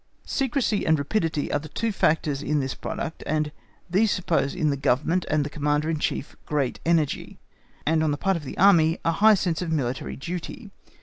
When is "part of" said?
8.17-8.43